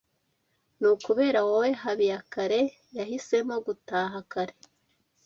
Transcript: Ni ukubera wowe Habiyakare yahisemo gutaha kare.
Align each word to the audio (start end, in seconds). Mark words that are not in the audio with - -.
Ni 0.79 0.87
ukubera 0.93 1.39
wowe 1.47 1.69
Habiyakare 1.81 2.61
yahisemo 2.97 3.55
gutaha 3.65 4.17
kare. 4.31 4.55